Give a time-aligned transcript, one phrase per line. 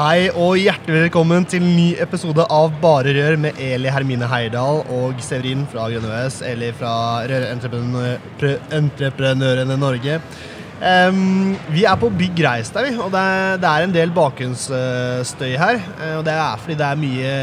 [0.00, 5.18] Hei og hjertelig velkommen til ny episode av Bare Rør med Eli Hermine Heyerdahl og
[5.20, 10.16] Severin fra Grønne VS, Eli fra Rørentreprenørene Norge.
[10.80, 15.52] Um, vi er på Bygg der, vi, og det er, det er en del bakgrunnsstøy
[15.60, 15.76] her.
[15.98, 17.36] Eh, og det er fordi det er mye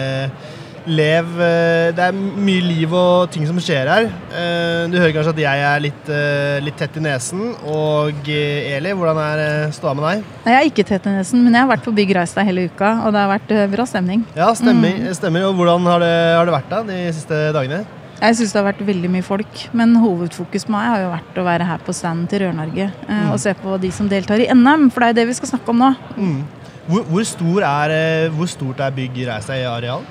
[0.88, 4.08] lev eh, Det er mye liv og ting som skjer her.
[4.32, 7.44] Eh, du hører kanskje at jeg er litt, eh, litt tett i nesen.
[7.68, 10.26] Og Eli, hvordan er ståa med deg?
[10.48, 12.94] Jeg er ikke tett i nesen, men jeg har vært på Bygg Reistad hele uka,
[13.06, 14.26] og det har vært bra stemning.
[14.38, 14.98] Ja, stemmer.
[14.98, 15.14] Mm.
[15.18, 15.48] stemmer.
[15.50, 17.84] Og hvordan har det, har det vært da de siste dagene?
[18.18, 21.36] Jeg syns det har vært veldig mye folk, men hovedfokus på meg har jo vært
[21.38, 23.28] å være her på standen til Rør-Norge mm.
[23.30, 25.70] og se på de som deltar i NM, for det er det vi skal snakke
[25.70, 25.92] om nå.
[26.18, 26.40] Mm.
[26.88, 27.94] Hvor, hvor, stor er,
[28.34, 30.02] hvor, stort er Bygg Reistad i areal?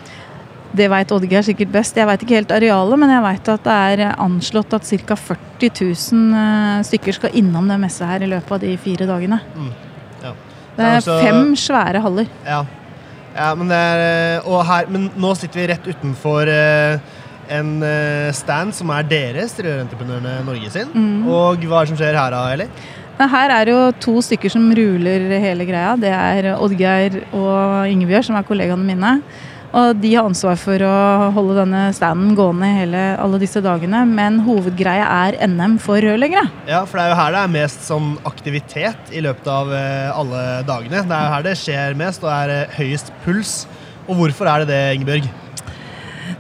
[0.77, 1.97] Det veit Oddgeir sikkert best.
[1.97, 5.17] Jeg veit ikke helt arealet, men jeg veit at det er anslått at ca.
[5.17, 5.70] 40
[6.12, 9.39] 000 eh, stykker skal innom den messa her i løpet av de fire dagene.
[9.55, 9.70] Mm.
[10.25, 10.33] Ja.
[10.77, 12.28] Det er også, fem svære haller.
[12.44, 12.64] Ja,
[13.37, 17.17] ja men, er, og her, men, nå sitter vi rett utenfor eh,
[17.56, 17.72] en
[18.34, 20.91] stand som er deres, Rørentreprenørene Norge sin.
[20.92, 21.28] Mm.
[21.31, 22.70] Og hva er det som skjer her, da, Eli?
[23.17, 25.94] Her er det jo to stykker som ruler hele greia.
[25.97, 29.12] Det er Oddgeir og Ingebjørg, som er kollegaene mine.
[29.75, 30.97] Og de har ansvar for å
[31.34, 34.05] holde denne standen gående hele, alle disse dagene.
[34.09, 36.47] Men hovedgreia er NM for rørleggere.
[36.70, 40.20] Ja, for det er jo her det er mest sånn aktivitet i løpet av uh,
[40.20, 41.03] alle dagene.
[41.03, 43.56] Det er jo her det skjer mest og er uh, høyest puls.
[44.06, 45.28] Og hvorfor er det det, Ingebjørg?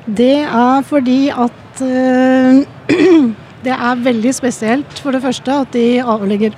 [0.06, 2.62] Det er fordi at uh,
[3.66, 6.56] det er veldig spesielt, for det første, at de avlegger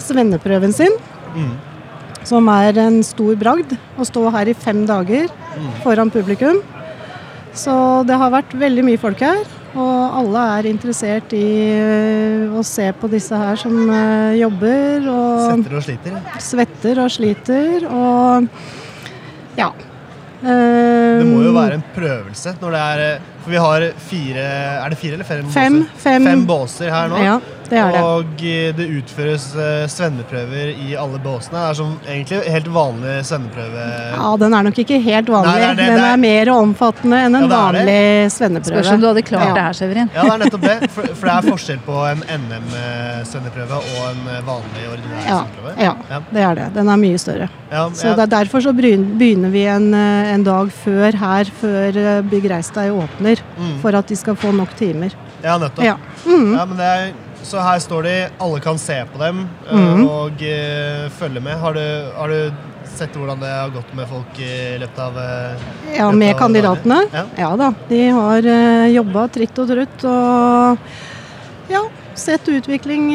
[0.00, 1.00] svenneprøven sin.
[1.34, 1.73] Mm
[2.28, 3.74] som er en stor bragd.
[3.98, 5.28] Å stå her i fem dager
[5.84, 6.62] foran publikum.
[7.54, 7.74] Så
[8.08, 9.44] det har vært veldig mye folk her.
[9.74, 15.08] Og alle er interessert i eh, å se på disse her som eh, jobber.
[15.10, 16.20] Og Svetter og sliter?
[16.42, 17.88] Svetter og sliter.
[17.90, 19.72] Og ja.
[20.44, 24.42] Det må jo eh, være en prøvelse når det er For vi har fire
[24.82, 26.02] Er det fire eller fem, fem båser?
[26.02, 27.22] Fem, fem båser her nå.
[27.24, 27.38] Ja
[27.70, 28.02] det er det.
[28.04, 28.44] Og
[28.78, 31.58] det utføres uh, svenneprøver i alle båsene.
[31.58, 33.86] Det er som egentlig helt vanlig svenneprøve.
[34.14, 35.54] Ja, den er nok ikke helt vanlig.
[35.54, 37.98] Nei, det, den er, er mer omfattende enn en ja, vanlig
[38.34, 38.84] svenneprøve.
[38.84, 39.56] Spørs om du hadde klart ja.
[39.56, 40.12] det her, Severin.
[40.14, 40.76] Ja, det er nettopp det.
[40.94, 45.74] For, for det er forskjell på en NM-svenneprøve og en vanlig ordinær ja, svenneprøve.
[45.88, 46.70] Ja, det er det.
[46.78, 47.50] Den er mye større.
[47.94, 52.22] så det er derfor så begynner vi en, eh, en dag før her, før eh,
[52.30, 53.42] Bygg Reistad åpner.
[53.58, 53.76] Mm.
[53.82, 55.14] For at de skal få nok timer.
[55.44, 55.84] Ja, nettopp.
[55.84, 55.96] Ja.
[56.24, 56.54] Mm.
[56.54, 57.12] ja men det er
[57.44, 60.04] så her står de, alle kan se på dem mm.
[60.04, 61.58] og uh, følge med.
[61.60, 61.84] Har du,
[62.16, 65.64] har du, sett hvordan det har gått med folk i løpet av uh,
[65.96, 67.00] Ja, med av kandidatene?
[67.12, 67.24] Ja.
[67.40, 67.50] ja.
[67.58, 67.72] da.
[67.88, 71.84] De har uh, jobba tritt og trutt og ja,
[72.14, 73.10] sett utvikling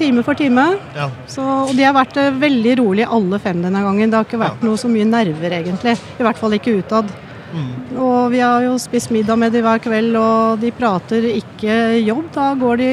[0.00, 0.66] time for time.
[0.96, 1.10] Ja.
[1.28, 4.10] Så, og de har vært veldig rolig alle fem denne gangen.
[4.10, 4.68] Det har ikke vært ja.
[4.70, 5.98] noe så mye nerver, egentlig.
[6.16, 7.12] I hvert fall ikke utad.
[7.52, 7.98] Mm.
[7.98, 12.28] Og vi har jo spist middag med dem hver kveld, og de prater ikke jobb.
[12.34, 12.92] Da går de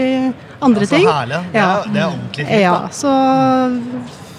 [0.60, 1.08] andre ja, så ting.
[1.10, 1.44] Herlig.
[1.52, 2.64] Det, er, det er ordentlig fint.
[2.64, 3.14] Ja, så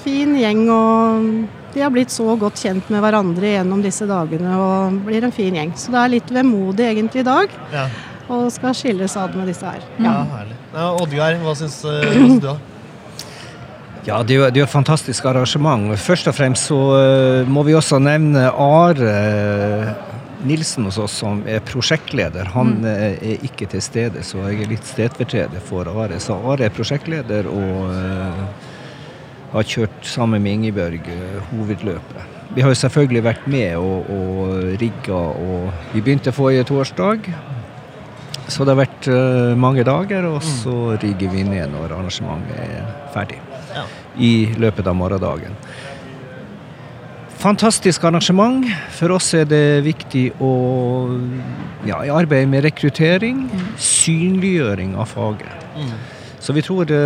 [0.04, 1.30] fin gjeng, og
[1.74, 5.54] de har blitt så godt kjent med hverandre gjennom disse dagene og blir en fin
[5.54, 5.74] gjeng.
[5.78, 7.58] Så det er litt vemodig egentlig i dag.
[7.74, 7.84] Ja.
[8.28, 9.84] Og skal skilles ad med disse her.
[9.98, 10.58] Ja, ja herlig.
[10.74, 12.40] Ja, Oddgeir, hva syns, du?
[12.44, 12.58] da?
[14.08, 15.90] Ja, det er, jo, det er et fantastisk arrangement.
[16.00, 19.96] Først og fremst så uh, må vi også nevne Are
[20.46, 22.88] Nilsen hos oss, som er prosjektleder, han mm.
[22.88, 26.20] er ikke til stede, så jeg er litt stedfortreder for Are.
[26.22, 28.44] Så Are er prosjektleder og uh,
[29.54, 32.36] har kjørt sammen med Ingebjørg uh, hovedløpet.
[32.54, 37.28] Vi har jo selvfølgelig vært med og, og rigga, og vi begynte forrige torsdag.
[38.48, 40.48] Så det har vært uh, mange dager, og mm.
[40.62, 43.42] så rigger vi ned når arrangementet er ferdig.
[43.74, 43.84] Ja.
[44.18, 45.58] I løpet av morgendagen.
[47.38, 48.66] Fantastisk arrangement.
[48.98, 50.52] For oss er det viktig å
[51.86, 53.44] ja, arbeide med rekruttering,
[53.78, 55.66] synliggjøring av faget.
[55.78, 55.92] Mm.
[56.42, 56.98] Så vi tror det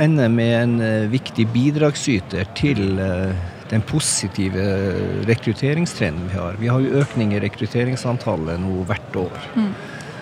[0.00, 3.32] ender med en eh, viktig bidragsyter til eh,
[3.70, 4.64] den positive
[5.28, 6.60] rekrutteringstrenden vi har.
[6.60, 9.48] Vi har jo økning i rekrutteringsantallet nå hvert år.
[9.56, 9.72] Mm.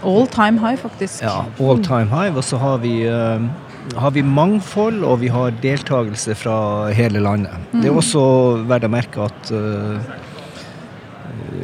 [0.07, 1.23] All time high, faktisk.
[1.23, 2.37] Ja, all time high.
[2.37, 3.47] Og så har vi, eh,
[3.95, 6.57] har vi mangfold, og vi har deltakelse fra
[6.97, 7.55] hele landet.
[7.73, 8.23] Det er også
[8.67, 10.01] verdt å merke at uh,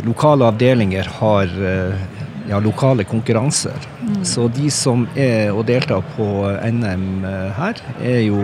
[0.06, 3.88] lokale avdelinger har uh, ja, lokale konkurranser.
[4.26, 6.26] Så de som er og deltar på
[6.74, 8.40] NM eh, her, er jo,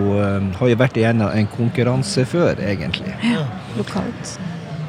[0.55, 3.11] har jo vært igjennom en konkurranse før, egentlig.
[3.27, 3.43] Ja,
[3.77, 4.39] Lokalt.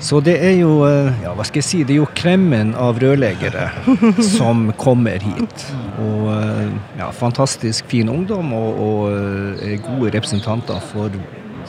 [0.00, 2.98] Så det er jo eh, ja, hva skal jeg si, det er jo kremmen av
[3.02, 3.66] rørleggere
[4.36, 5.66] som kommer hit.
[6.00, 6.70] Og eh,
[7.00, 11.20] ja, fantastisk fin ungdom og, og eh, gode representanter for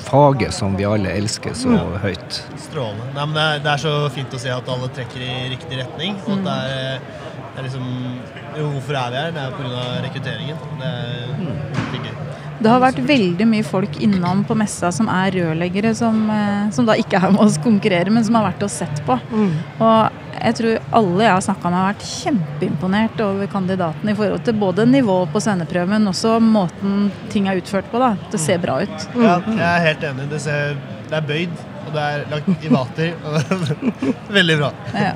[0.01, 2.39] faget som vi alle elsker så høyt.
[2.69, 3.09] Strålende.
[3.17, 5.81] Nei, men det, er, det er så fint å se at alle trekker i riktig
[5.83, 6.15] retning.
[6.23, 7.03] Og at det er,
[7.51, 7.89] det er liksom
[8.51, 9.35] Jo, hvorfor er vi her?
[9.35, 9.83] Det er pga.
[10.07, 10.63] rekrutteringen.
[10.79, 12.00] Det er gøy.
[12.61, 16.85] Det har vært veldig mye folk innom på messa som er rørleggere, som, eh, som
[16.85, 19.17] da ikke er med oss konkurrere, men som har vært og sett på.
[19.81, 24.45] Og jeg tror alle jeg har snakka med, har vært kjempeimponert over kandidatene i forhold
[24.45, 27.99] til både nivået på svenneprøven, også måten ting er utført på.
[28.01, 28.15] da.
[28.31, 29.09] Det ser bra ut.
[29.15, 30.29] Ja, jeg er helt enig.
[30.31, 30.77] Det, ser,
[31.09, 33.13] det er bøyd, og det er lagt i vater.
[34.39, 34.73] Veldig bra.
[34.93, 35.13] Ja.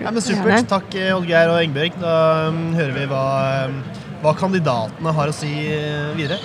[0.00, 0.64] Ja, men Supert.
[0.70, 1.98] Takk, Oddgeir og Engebjørg.
[2.00, 2.14] Da
[2.48, 3.24] um, hører vi hva,
[3.68, 3.82] um,
[4.20, 6.38] hva kandidatene har å si uh, videre.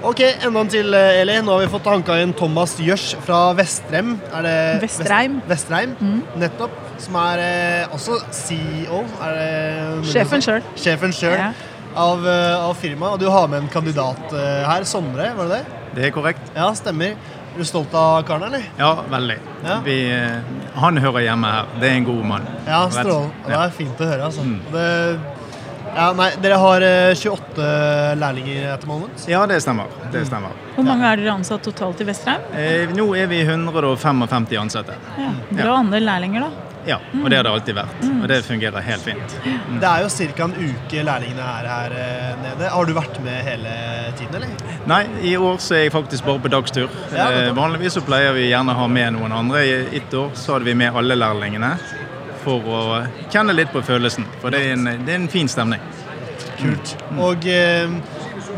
[0.00, 1.34] Ok, enda en til, eh, Eli.
[1.44, 4.14] Nå har vi fått hanka inn Thomas Gjørs fra Vestrem.
[4.32, 4.54] Er det
[4.86, 5.34] Vestreim.
[5.48, 6.22] Vestreim, mm.
[6.40, 6.78] nettopp.
[7.04, 9.02] Som er eh, også CEO.
[9.20, 10.64] Er det Sjefen sjøl.
[10.80, 11.50] Sjefen sjøl Ja.
[11.94, 13.12] av, eh, av firmaet.
[13.12, 14.88] Og du har med en kandidat eh, her.
[14.88, 15.84] Sondre, var det det?
[15.98, 16.48] Det er korrekt.
[16.56, 17.12] Ja, stemmer.
[17.50, 18.64] Er du stolt av karen, eller?
[18.78, 19.36] Ja, veldig.
[19.66, 19.80] Ja.
[19.84, 21.76] Vi, eh, han hører hjemme her.
[21.76, 22.48] Det er en god mann.
[22.64, 23.44] Ja, strålende.
[23.50, 24.48] Det er fint å høre, altså.
[24.48, 24.60] Mm.
[24.72, 24.88] Det,
[25.96, 27.68] ja, nei, dere har eh, 28
[28.20, 29.20] lærlinger etter måneden?
[29.30, 29.90] Ja, det stemmer.
[30.12, 30.56] Det stemmer.
[30.76, 32.48] Hvor mange er dere ansatt totalt i Vestheim?
[32.56, 34.98] Eh, nå er vi 155 ansatte.
[35.18, 35.30] Ja.
[35.50, 36.66] Bra andel lærlinger, da.
[36.86, 38.04] Ja, og det har det alltid vært.
[38.08, 39.34] Og det fungerer helt fint.
[39.44, 40.46] Det er jo ca.
[40.46, 42.70] en uke lærlingene er her eh, nede.
[42.72, 43.74] Har du vært med hele
[44.16, 44.78] tiden, eller?
[44.88, 45.02] Nei,
[45.32, 46.88] i år så er jeg faktisk bare på dagstur.
[47.12, 47.28] Ja.
[47.28, 49.64] Eh, vanligvis så pleier vi gjerne å ha med noen andre.
[49.66, 51.74] I ett år så hadde vi med alle lærlingene
[52.44, 52.80] for å
[53.32, 54.26] kjenne litt på følelsen.
[54.40, 55.82] For det er en, det er en fin stemning.
[56.60, 56.94] Kult.
[57.20, 57.92] Og eh,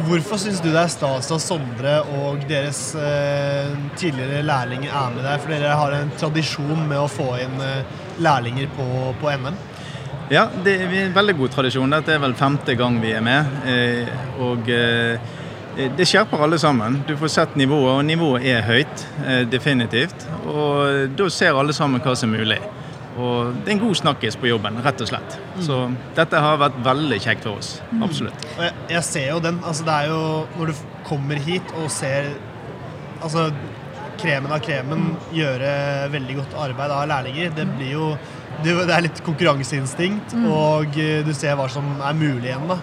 [0.07, 5.27] hvorfor syns du det er stas at Sondre og deres eh, tidligere lærlinger er med
[5.27, 5.43] der?
[5.43, 8.89] For dere har en tradisjon med å få inn eh, lærlinger på,
[9.21, 9.61] på NM.
[10.33, 11.93] Ja, det er en veldig god tradisjon.
[11.93, 13.49] Dette er vel femte gang vi er med.
[13.69, 15.33] Eh, og eh,
[15.97, 17.03] det skjerper alle sammen.
[17.09, 19.05] Du får sett nivået, og nivået er høyt.
[19.27, 20.25] Eh, definitivt.
[20.49, 22.61] Og da ser alle sammen hva som er mulig.
[23.13, 25.37] Og det er en god snakkis på jobben, rett og slett.
[25.61, 25.83] Så
[26.17, 27.75] dette har vært veldig kjekt for oss.
[28.01, 28.47] Absolutt.
[28.57, 29.61] Og jeg, jeg ser jo den.
[29.61, 30.23] altså Det er jo
[30.57, 32.31] når du kommer hit og ser
[33.23, 33.51] altså
[34.23, 35.73] kremen av kremen gjøre
[36.13, 38.07] veldig godt arbeid av lærlinger, det blir jo
[38.63, 42.67] det, det er litt konkurranseinstinkt, og eh, du ser hva som er mulig igjen.
[42.71, 42.77] da.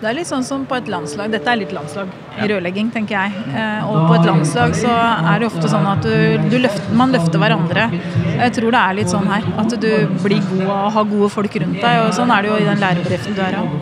[0.00, 1.32] Det er litt sånn som på et landslag.
[1.32, 2.10] Dette er litt landslag
[2.42, 3.44] i rørlegging, tenker jeg.
[3.54, 7.14] Eh, og på et landslag så er det ofte sånn at du, du løfter, man
[7.14, 7.88] løfter hverandre.
[8.34, 9.48] Jeg tror det er litt sånn her.
[9.64, 9.90] At du
[10.22, 12.02] blir god og har gode folk rundt deg.
[12.04, 13.72] Og sånn er det jo i den lærebedriften du er av.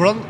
[0.00, 0.20] Hvordan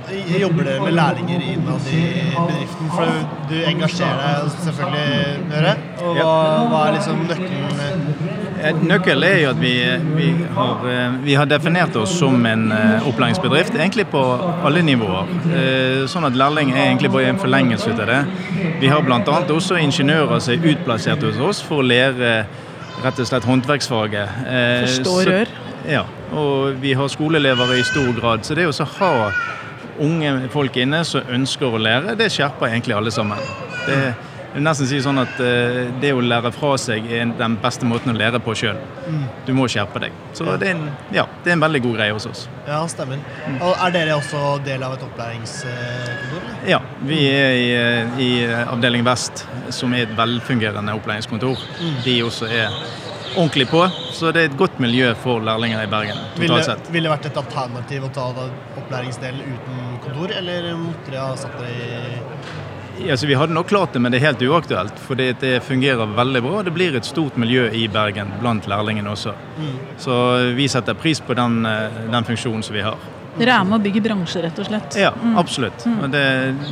[0.40, 2.90] jobber dere med lærlinger innad i bedriften?
[2.94, 3.20] For
[3.50, 5.74] du engasjerer deg selvfølgelig, Nøre.
[6.00, 6.32] Og hva,
[6.70, 8.19] hva er liksom nøkkelen?
[8.60, 9.72] Eh, Nøkkelen er jo at vi,
[10.16, 14.22] vi, har, eh, vi har definert oss som en eh, opplæringsbedrift, egentlig på
[14.66, 15.30] alle nivåer.
[15.48, 18.20] Eh, Sånn at lærling er egentlig bare en forlengelse ut av det.
[18.80, 19.20] Vi har bl.a.
[19.20, 22.32] også ingeniører som er utplassert hos oss for å lære
[23.04, 24.40] rett og slett håndverksfaget.
[24.84, 25.52] Forstå rør.
[25.88, 26.02] Ja,
[26.36, 28.44] og vi har skoleelevere i stor grad.
[28.44, 29.12] Så det å ha
[30.00, 33.40] unge folk inne som ønsker å lære, det skjerper egentlig alle sammen.
[33.86, 34.00] Det
[34.54, 38.12] vil nesten si sånn at eh, det å lære fra seg er den beste måten
[38.12, 38.78] å lære på sjøl.
[39.46, 40.16] Du må skjerpe deg.
[40.36, 42.46] Så det er, en, ja, det er en veldig god greie hos oss.
[42.66, 43.22] Ja, stemmer.
[43.58, 46.48] Og er dere også del av et opplæringskontor?
[46.70, 48.30] Ja, vi er i, eh, i
[48.64, 51.62] Avdeling Vest, som er et velfungerende opplæringskontor.
[52.04, 52.74] De også er
[53.36, 56.18] ordentlig på, så det er et godt miljø for lærlinger i Bergen.
[56.34, 56.90] Totalt sett.
[56.90, 58.26] ville det vært et alternativ å ta
[58.80, 62.20] opplæringsdelen uten kontor, eller måtte dere ha satt dere i
[63.06, 64.98] Ja, så Vi hadde nok klart det, men det er helt uaktuelt.
[64.98, 66.62] For det fungerer veldig bra.
[66.62, 69.32] Det blir et stort miljø i Bergen blant lærlingene også.
[69.98, 70.14] Så
[70.56, 72.98] vi setter pris på den, eh, den funksjonen som vi har.
[73.38, 74.96] Dere er med å bygge bransje, rett og slett.
[74.98, 75.86] Ja, absolutt.
[75.86, 76.10] Mm.
[76.10, 76.24] det,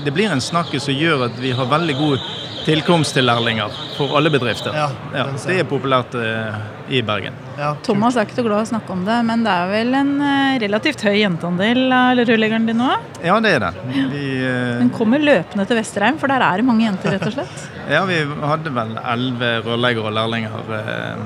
[0.04, 2.24] det blir en snakke som gjør at vi har veldig god
[2.68, 4.74] tilkomst til lærlinger for alle bedrifter.
[4.76, 6.58] Ja, Ja, det er populært uh,
[6.92, 7.36] i Bergen.
[7.56, 9.94] Ja, Thomas er ikke så glad i å snakke om det, men det er vel
[9.96, 12.90] en uh, relativt høy jenteandel av rørleggeren din nå?
[13.24, 13.70] Ja, det er det.
[14.12, 17.38] Vi, uh, Den kommer løpende til Vesterheim, for der er det mange jenter, rett og
[17.38, 17.64] slett.
[17.94, 18.20] ja, vi
[18.52, 20.74] hadde vel elleve rørleggere og lærlinger.
[20.82, 21.24] eh,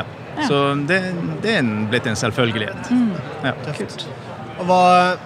[0.00, 0.04] Ja.
[0.46, 0.56] Så
[0.88, 0.98] det,
[1.44, 2.90] det er en, blitt en selvfølgelighet.
[3.44, 3.54] Ja.
[3.68, 4.06] Tøft.
[4.60, 5.16] Hva,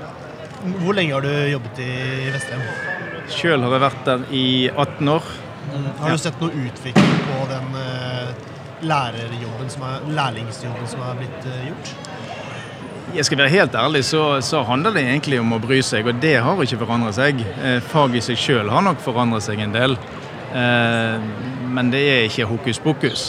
[0.78, 1.92] hvor lenge har du jobbet i
[2.30, 2.62] Vestheim?
[3.34, 5.30] Sjøl har jeg vært der i 18 år.
[5.98, 8.50] Har du sett noe utvikling på den eh,
[8.86, 11.94] lærerjobben som er, lærlingsjobben som er blitt eh, gjort?
[13.14, 16.20] Jeg skal være helt ærlig, så, så handler det egentlig om å bry seg, og
[16.22, 17.42] det har ikke forandret seg.
[17.58, 19.98] Eh, Faget i seg sjøl har nok forandret seg en del.
[21.74, 23.22] Men det er ikke hokus pokus.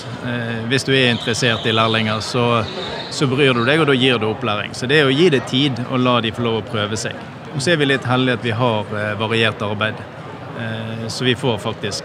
[0.69, 2.61] Hvis du er interessert i lærlinger, så,
[3.15, 4.73] så bryr du deg, og da gir du opplæring.
[4.75, 7.15] Så det er å gi det tid og la de få lov å prøve seg.
[7.55, 10.01] Og så er vi litt heldige at vi har eh, variert arbeid.
[10.59, 12.03] Eh, Så vi får faktisk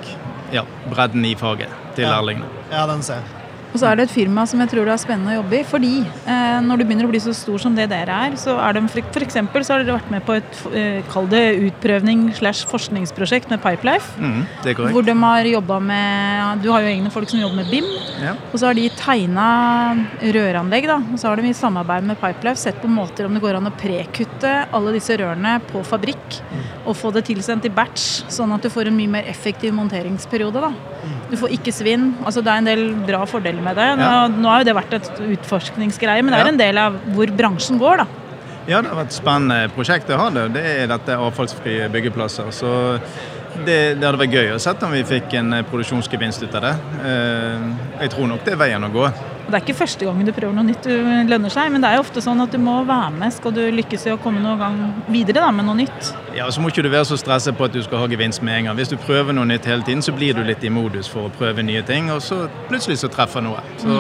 [0.52, 2.47] ja, bredden i faget til lærlingene.
[2.71, 3.39] Ja, den ser jeg.
[3.71, 5.65] Og så er det et firma som jeg tror det er spennende å jobbe i.
[5.67, 8.77] Fordi eh, når du begynner å bli så stor som det dere er, så er
[8.77, 8.83] de
[9.21, 13.62] eksempel så har dere vært med på et eh, kall det utprøvning slash forskningsprosjekt med
[13.62, 14.17] Pipelife.
[14.19, 14.97] Mm, det er korrekt.
[14.97, 17.87] Hvor de har jobba med Du har jo egne folk som jobber med BIM.
[18.21, 18.35] Ja.
[18.50, 19.47] Og så har de tegna
[20.21, 20.89] røranlegg.
[20.91, 23.61] da, og Så har de i samarbeid med Pipelife sett på måter om det går
[23.61, 26.41] an å prekutte alle disse rørene på fabrikk.
[26.89, 30.61] Og få det tilsendt i batch, sånn at du får en mye mer effektiv monteringsperiode.
[30.61, 30.73] da.
[31.31, 32.15] Du får ikke svinn.
[32.25, 33.88] altså Det er en del bra fordeler med det.
[33.99, 34.29] Nå, Ja.
[34.29, 37.79] nå har jo det vært et utforskningsgreie, men det er en del av hvor bransjen
[37.79, 37.97] går.
[37.99, 38.07] da.
[38.69, 40.52] Ja, det har vært et spennende prosjekt å ha det.
[40.52, 42.50] Det er dette avfallsfrie byggeplasser.
[42.52, 43.00] Så
[43.64, 46.75] det, det hadde vært gøy å sett om vi fikk en produksjonsgevinst ut av det.
[47.05, 47.69] Eh,
[48.05, 49.09] Jeg tror nok det er veien å gå.
[49.50, 50.93] Det er ikke første gangen du prøver noe nytt du
[51.26, 53.64] lønner seg, men det er jo ofte sånn at du må være med skal du
[53.73, 56.12] lykkes i å komme noen gang videre da, med noe nytt.
[56.37, 58.58] Ja, Så må ikke du være så stresset på at du skal ha gevinst med
[58.58, 58.76] en gang.
[58.78, 61.32] Hvis du prøver noe nytt hele tiden, så blir du litt i modus for å
[61.38, 63.62] prøve nye ting, og så plutselig så treffer noe.
[63.82, 63.96] Så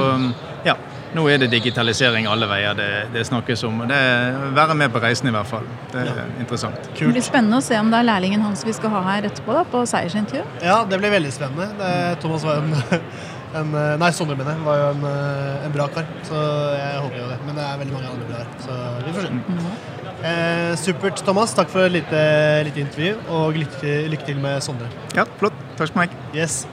[0.66, 0.76] ja,
[1.16, 3.80] nå er det digitalisering alle veier det, det snakkes om.
[3.82, 5.66] og det er Være med på reisen i hvert fall.
[5.92, 6.90] Det er interessant.
[6.98, 9.54] Det blir spennende å se om det er lærlingen hans vi skal ha her etterpå,
[9.56, 10.44] da, på seiersintervju.
[10.62, 11.70] Ja, det blir veldig spennende.
[11.80, 12.74] Det, Thomas var en,
[13.58, 16.08] en Nei, Sondre mener jeg, var jo en, eh, en bra kar.
[16.26, 16.40] Så
[16.76, 17.38] jeg håper jo det.
[17.46, 18.50] Men det er veldig mange andre bra her.
[18.64, 20.00] Så vi får se.
[20.20, 21.54] Eh, supert, Thomas.
[21.56, 22.20] Takk for et lite,
[22.68, 24.90] lite intervju, og lykke, lykke til med Sondre.
[25.16, 25.56] Ja, flott.
[25.78, 26.36] Takk skal du ha.
[26.36, 26.66] Yes.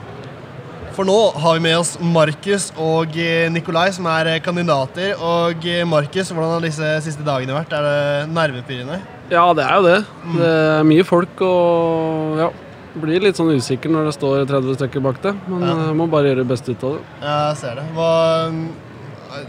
[0.98, 5.12] For nå har vi med oss Markus og eh, Nikolai, som er eh, kandidater.
[5.22, 7.72] Og eh, Markus, hvordan har disse siste dagene vært?
[7.72, 8.98] Er det nervepirrende?
[9.30, 9.98] Ja, det er jo det.
[10.34, 12.48] Det er mye folk og ja.
[13.02, 15.74] Blir litt sånn usikker når det står 30 stykker bak det, men Ja.
[15.86, 17.02] jeg må bare gjøre det beste ut av det.
[17.22, 17.84] Ja, jeg ser det.
[17.94, 18.68] Hva, mm,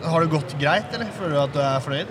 [0.05, 2.07] har det gått greit, eller føler du at du er fornøyd?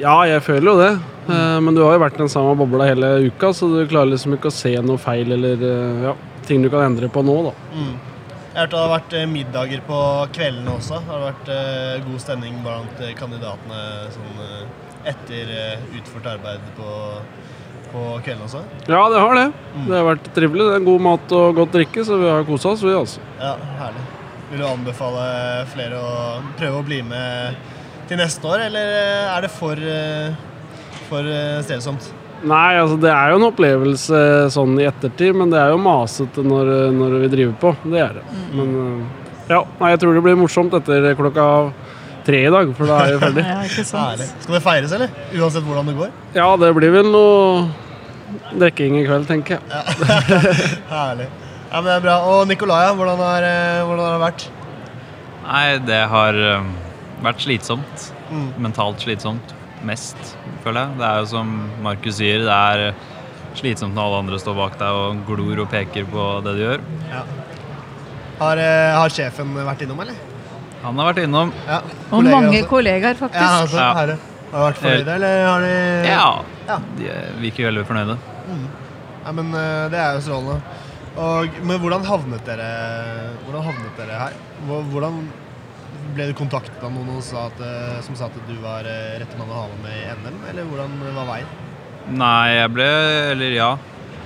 [0.00, 1.64] Ja, jeg føler jo det, Mm.
[1.64, 4.32] men du har jo vært i den samme bobla hele uka, så du klarer liksom
[4.36, 6.14] ikke å se noe feil eller eh, ja,
[6.46, 7.52] ting du kan endre på nå, da.
[7.76, 7.94] Mm.
[8.54, 9.98] Jeg har hørt det har vært eh, middager på
[10.32, 10.98] kveldene også.
[11.06, 16.60] Har det vært eh, god stemning blant eh, kandidatene sånn, eh, etter eh, utført arbeid
[16.76, 16.88] på,
[17.92, 18.62] på kvelden også?
[18.88, 19.46] Ja, det har det.
[19.86, 20.64] Det har vært trivelig.
[20.70, 23.22] Det er god mat og godt drikke, så vi har kosa oss, vi altså.
[23.40, 24.06] Ja, herlig.
[24.52, 25.26] Vil du anbefale
[25.72, 26.16] flere å
[26.58, 27.60] prøve å bli med
[28.10, 30.34] til neste år, eller eh, er det for, eh,
[31.08, 32.10] for eh.
[32.42, 34.20] Nei, altså det er jo en opplevelse
[34.52, 37.74] sånn i ettertid, men det er jo masete når, når vi driver på.
[37.92, 38.24] Det er det.
[38.56, 39.20] Men eh,
[39.54, 41.46] ja, nei, jeg tror det blir morsomt etter klokka
[42.26, 43.44] tre i dag, for da er vi ferdig.
[43.46, 43.62] Ja.
[44.42, 45.14] Skal det feires, eller?
[45.36, 46.10] Uansett hvordan det går?
[46.36, 47.68] Ja, det blir vel noe
[48.58, 49.96] drikking i kveld, tenker jeg.
[50.92, 51.30] Herlig.
[51.72, 52.14] Ja, men det er bra.
[52.28, 54.42] Og Nikolai, hvordan har, eh, hvordan har det vært?
[55.46, 56.36] Nei, det har
[57.24, 58.02] vært slitsomt.
[58.28, 58.50] Mm.
[58.66, 59.54] Mentalt slitsomt.
[59.88, 60.18] Mest,
[60.66, 60.98] føler jeg.
[61.00, 62.92] Det er jo som Markus sier, det er
[63.56, 66.84] slitsomt når alle andre står bak deg og glor og peker på det du gjør.
[68.42, 70.20] Har, eh, har sjefen vært innom, eller?
[70.82, 71.52] Han har vært innom.
[71.66, 71.80] Ja.
[72.10, 72.68] Og mange også?
[72.70, 73.40] kollegaer, faktisk.
[73.40, 73.92] Ja, altså, Ja.
[73.94, 74.16] herre.
[74.52, 76.78] Har du vært fornøyde, eller har de Ja, Ja.
[76.98, 77.10] de
[77.40, 78.18] virker veldig fornøyde.
[79.24, 80.60] Ja, men eh, det er jo strålende.
[81.16, 82.66] Og, men hvordan havnet dere
[83.44, 84.32] Hvordan havnet dere her?
[84.66, 85.28] Hvordan
[86.16, 89.18] ble du kontaktet av noen som sa at, eh, som sa at du var eh,
[89.20, 91.46] rette mann å ha med i NM, eller hvordan var veien?
[92.08, 92.88] Nei, jeg ble
[93.32, 93.70] Eller ja.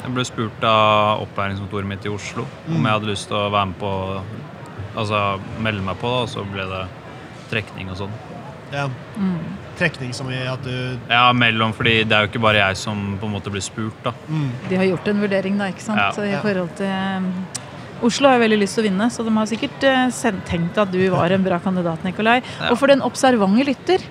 [0.03, 3.67] Jeg ble spurt av opplæringskontoret mitt i Oslo om jeg hadde lyst til å være
[3.73, 3.93] med på
[4.97, 6.85] Altså melde meg på, da, og så ble det
[7.51, 8.15] trekning og sånn.
[8.73, 8.89] Ja.
[9.79, 10.73] Trekning som i at du
[11.11, 13.99] Ja, mellom, fordi det er jo ikke bare jeg som på en måte blir spurt,
[14.03, 14.13] da.
[14.29, 16.01] mm, De har gjort en vurdering, da, ikke sant?
[16.01, 16.11] Ja.
[16.17, 16.41] Så I Ja.
[16.43, 17.29] forhold til um,
[18.03, 20.99] Oslo har veldig lyst til å vinne, så de har sikkert eh, tenkt at du
[21.11, 22.43] var en bra kandidat, Nikolai.
[22.61, 22.71] Ja.
[22.73, 24.03] Og for den observante lytter,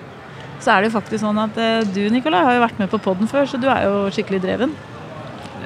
[0.58, 2.98] så er det jo faktisk sånn at eh, du, Nikolai, har jo vært med på
[2.98, 4.72] poden før, så du er jo skikkelig dreven.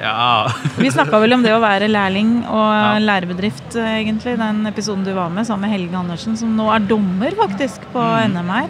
[0.01, 0.49] Ja.
[0.81, 2.97] Vi snakka vel om det å være lærling og Ja.
[2.99, 4.37] lærebedrift, eh, egentlig.
[4.39, 8.01] Den episoden du var med sammen med Helge Andersen, som nå er dommer, faktisk, på
[8.01, 8.69] NM her.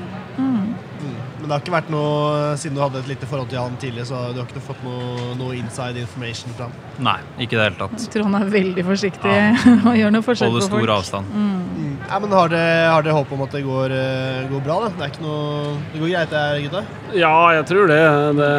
[1.52, 1.58] Mm.
[1.58, 4.20] Det har ikke vært noe Siden du hadde et lite forhold til han tidlig, så
[4.32, 6.78] du har ikke fått noe, noe inside information fra han?
[7.04, 8.06] Nei, ikke i det hele tatt.
[8.06, 9.50] Jeg tror han er veldig forsiktig Ja.
[9.90, 11.34] og gjør noe forskjell Holder på stor avstand.
[11.36, 11.98] Mm.
[12.08, 14.78] ja, men har dere, har dere håp om at det går, eh, går bra?
[14.86, 14.92] da?
[14.96, 16.84] Det er ikke noe Det går greit, det her, gutta?
[17.20, 18.02] Ja, jeg tror det.
[18.40, 18.52] det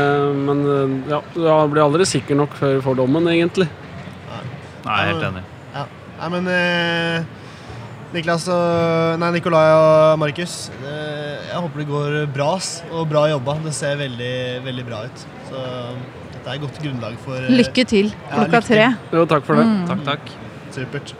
[0.42, 3.70] men eh, ja, jeg blir aldri sikker nok før vi får dommen, egentlig.
[4.28, 4.42] Nei,
[4.84, 5.46] jeg er helt enig.
[5.72, 5.86] Ja.
[6.18, 7.41] Nei, men eh,
[8.12, 10.66] Niklas og Nei, Nikolai og Markus.
[10.84, 12.50] Eh, jeg håper det går bra.
[12.92, 13.56] Og bra jobba.
[13.64, 14.34] Det ser veldig,
[14.66, 15.24] veldig bra ut.
[15.48, 15.62] Så
[16.34, 18.88] dette er et godt grunnlag for eh, Lykke til klokka ja, tre.
[19.16, 19.64] Jo, takk for det.
[19.64, 19.84] Mm.
[19.88, 20.32] Takk, takk.
[20.76, 21.14] Supert.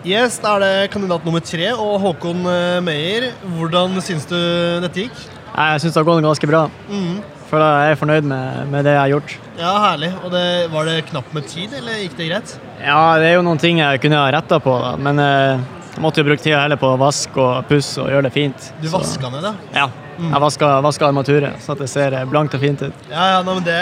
[0.00, 3.30] Yes, da er det kandidat nummer tre og Håkon eh, Meyer.
[3.54, 4.38] Hvordan syns du
[4.82, 5.26] dette gikk?
[5.50, 6.66] Jeg syns det har gått ganske bra.
[6.90, 7.20] Mm.
[7.50, 9.40] For jeg er fornøyd med, med det jeg har gjort.
[9.58, 10.10] Ja, herlig.
[10.24, 12.56] Og det, var det knapt med tid, eller gikk det greit?
[12.82, 14.96] Ja, det er jo noen ting jeg kunne ha retta på, da.
[14.98, 15.68] men eh,
[16.00, 18.68] jeg måtte jo bruke tida heller på å vaske og pusse og gjøre det fint.
[18.80, 19.50] Du vaska ned, da?
[19.74, 19.90] Ja.
[20.20, 23.02] Jeg vaska, vaska armaturet, så det ser eh, blankt og fint ut.
[23.10, 23.80] Ja, ja, nei, men det,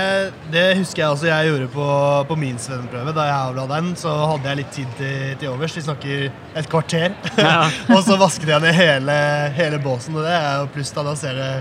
[0.50, 1.86] det husker jeg også jeg gjorde på,
[2.30, 3.14] på min svenneprøve.
[3.14, 5.76] Da jeg avla den, så hadde jeg litt tid til, til overs.
[5.78, 6.26] Vi snakker
[6.58, 7.14] et kvarter.
[7.38, 7.68] Ja.
[7.94, 9.16] og så vasket jeg ned hele,
[9.58, 10.90] hele båsen, og det er jo pluss.
[10.98, 11.52] Da, da ser det,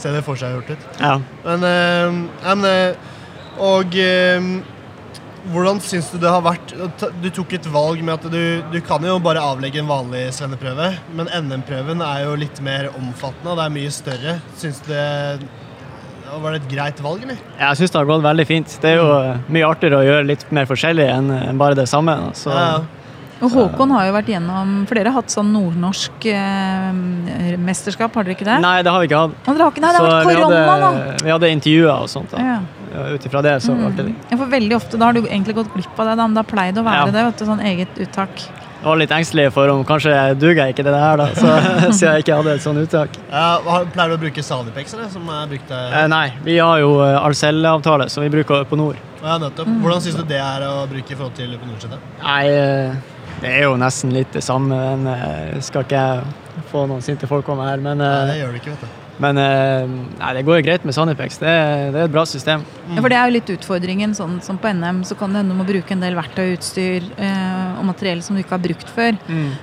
[0.00, 0.86] ser det for seg gjort ut.
[1.00, 1.16] Ja.
[1.48, 3.10] Men, eh, ja, men eh,
[3.72, 4.52] Og eh,
[5.50, 6.70] hvordan syns du det har vært
[7.22, 10.92] Du tok et valg med at du, du kan jo bare avlegge en vanlig svenneprøve,
[11.18, 14.38] men NM-prøven er jo litt mer omfattende, og det er mye større.
[14.60, 15.04] Syns du det
[16.32, 17.36] var det et greit valg, eller?
[17.58, 18.74] Jeg syns det har gått veldig fint.
[18.80, 22.14] Det er jo eh, mye artigere å gjøre litt mer forskjellig enn bare det samme.
[22.38, 23.02] Så, Ja, ja.
[23.42, 28.28] Og Håkon har jo vært gjennom For dere har hatt sånn nordnorsk eh, mesterskap, har
[28.28, 28.60] dere ikke det?
[28.62, 29.34] Nei, det har vi ikke hatt.
[29.42, 30.92] Og dere har ikke, nei, det har vært korona, da!
[31.26, 32.30] vi hadde intervjuer og sånt.
[32.30, 32.46] da.
[32.46, 32.81] Ja.
[32.92, 35.70] Ut ifra det så ble det Ja, for veldig ofte da har du egentlig gått
[35.74, 36.16] glipp av det.
[36.18, 37.12] Da, men det har pleid å være Ja.
[37.14, 37.24] det.
[37.30, 38.42] vet du, Sånn eget uttak.
[38.82, 41.52] Jeg var litt engstelig for om kanskje duger jeg ikke det her, da, så,
[41.96, 43.14] siden jeg ikke hadde et sånt uttak.
[43.30, 43.60] Ja,
[43.94, 45.08] Pleier du å bruke Salipex, eller?
[45.08, 45.92] Som er brukt der?
[46.00, 48.98] Eh, nei, vi har jo eh, Arcell-avtale, som vi bruker på nord.
[49.22, 49.70] Ja, nettopp.
[49.84, 52.08] Hvordan syns du det er å bruke i forhold til på Nordsetet?
[52.24, 52.42] Nei,
[53.40, 54.74] det er jo nesten litt det samme.
[54.98, 57.78] Men skal ikke jeg få noen sinte folk om her.
[57.78, 59.01] Men, Nei, det gjør du ikke, vet du.
[59.20, 59.86] Men eh,
[60.18, 61.36] nei, det går jo greit med Sanipex.
[61.42, 61.52] Det,
[61.92, 62.64] det er et bra system.
[62.94, 64.14] Ja, for Det er jo litt utfordringen.
[64.16, 66.56] sånn som På NM så kan det hende du må bruke en del verktøy og
[66.58, 69.18] utstyr eh, og materiell som du ikke har brukt før.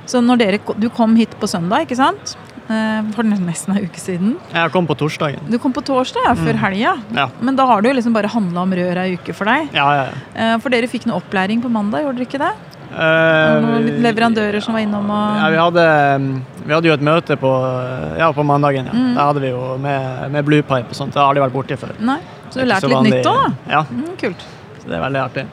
[0.06, 2.36] Så når dere, Du kom hit på søndag, ikke sant?
[2.70, 4.36] Eh, for nesten en uke siden.
[4.54, 5.42] Jeg kom på torsdagen.
[5.50, 6.92] Du kom på torsdag, ja, før helga.
[7.18, 7.26] Ja.
[7.42, 9.72] Men da har det jo liksom bare handla om rør ei uke for deg.
[9.74, 10.18] Ja, ja, ja.
[10.54, 12.52] Eh, For dere fikk noe opplæring på mandag, gjorde dere ikke det?
[12.90, 15.84] Eh, Noen leverandører som var innom og Ja, vi hadde,
[16.24, 16.30] mm,
[16.66, 17.52] vi hadde jo et møte på,
[18.18, 18.90] ja, på mandagen.
[18.90, 18.96] Ja.
[18.98, 19.12] Mm.
[19.14, 21.14] Der hadde vi jo med, med Blue Pipe og sånt.
[21.14, 21.94] Det har aldri vært borti før.
[22.00, 22.18] Nei,
[22.50, 23.74] så du har lært litt vanlig- nytt òg, da?
[23.76, 24.46] Ja, Mm, kult.
[24.82, 25.46] så det er veldig artig.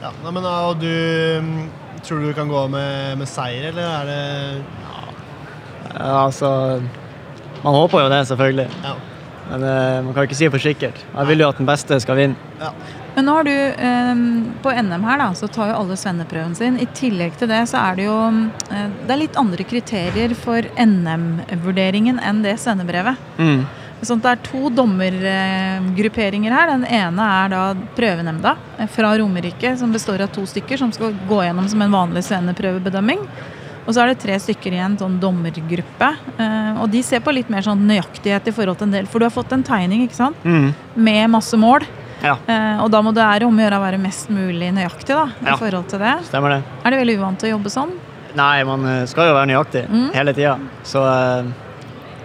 [0.00, 0.86] Ja, men, da, og du
[1.42, 1.68] mm,
[2.02, 4.62] Tror du du kan gå med, med seier, eller er det
[5.98, 6.80] Ja, altså
[7.62, 8.68] Man håper jo det, selvfølgelig.
[8.84, 8.94] Ja.
[9.50, 10.94] Men uh, man kan jo ikke si for sikkert.
[11.16, 12.36] Jeg vil jo at den beste skal vinne.
[13.16, 14.14] Men nå har du eh,
[14.62, 16.76] På NM her da, så tar jo alle svenneprøven sin.
[16.80, 18.16] I tillegg til det så er det jo
[18.70, 23.16] eh, Det er litt andre kriterier for NM-vurderingen enn det svennebrevet.
[23.38, 23.62] Mm.
[24.00, 26.70] Sånn det er to dommergrupperinger her.
[26.72, 27.62] Den ene er da
[27.96, 31.92] prøvenemnda eh, fra Romerike, som består av to stykker som skal gå gjennom som en
[31.98, 33.26] vanlig svenneprøvebedømming.
[33.86, 36.10] Og så er det tre stykker i en sånn dommergruppe.
[36.38, 39.08] eh, Og de ser på litt mer sånn nøyaktighet i forhold til en del.
[39.10, 40.36] For du har fått en tegning, ikke sant?
[40.44, 40.70] Mm.
[40.94, 41.84] Med masse mål.
[42.22, 45.14] Ja, Eh, Og da må det være om å gjøre å være mest mulig nøyaktig
[45.14, 45.56] da, i Ja.
[45.56, 46.14] forhold til det.
[46.28, 46.62] stemmer det.
[46.84, 47.90] Er det veldig uvant å jobbe sånn?
[48.36, 50.12] Nei, man eh, skal jo være nøyaktig Mm.
[50.14, 50.58] hele tida.
[50.84, 51.44] Så eh,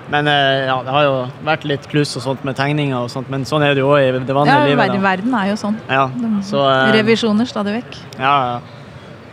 [0.08, 3.28] Men eh, ja, det har jo vært litt kluss og sånt med tegninger og sånt,
[3.28, 4.94] men sånn er det jo òg i det Ja, vanlige livet.
[4.94, 5.76] Ja, verden er jo sånn.
[5.90, 6.10] Ja,
[6.44, 7.98] så eh, Revisjoner stadig vekk.
[8.20, 8.60] Ja, ja.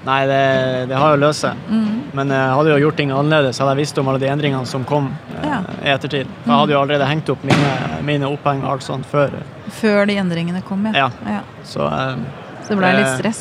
[0.06, 1.54] Nei, det, det har jo løst seg.
[1.70, 2.00] Mm.
[2.14, 4.82] Men jeg hadde jo gjort ting annerledes, hadde jeg visst om alle de endringene som
[4.84, 5.60] kom eh, Ja.
[5.84, 6.26] i ettertid.
[6.42, 9.30] For jeg hadde jo allerede hengt opp mine, mine oppheng og alt sånt før.
[9.80, 11.08] Før de endringene kom, ja.
[11.08, 11.32] Ja.
[11.38, 11.42] ja.
[11.64, 12.16] Så uh,
[12.62, 13.40] Så det ble litt stress.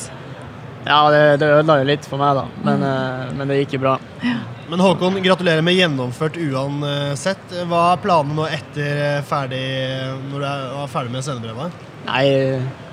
[0.85, 2.45] ja, det, det ødela jo litt for meg, da.
[2.65, 2.87] Men, Mm.
[2.89, 3.97] eh, men det gikk jo bra.
[4.71, 7.51] Men Håkon, gratulerer med gjennomført uansett.
[7.67, 9.61] Hva er planene nå etter eh, ferdig
[10.31, 11.75] når du er er ferdig med sendebrevet?
[12.07, 12.23] Nei,